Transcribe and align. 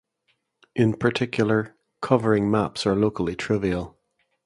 In 0.75 0.95
particular, 0.95 1.75
covering 2.01 2.49
maps 2.49 2.87
are 2.87 2.95
locally 2.95 3.35
trivial. 3.35 3.99